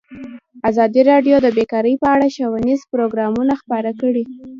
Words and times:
ازادي 0.69 1.01
راډیو 1.11 1.35
د 1.41 1.47
بیکاري 1.57 1.93
په 2.01 2.07
اړه 2.15 2.27
ښوونیز 2.35 2.81
پروګرامونه 2.91 3.53
خپاره 3.61 3.91
کړي. 4.01 4.23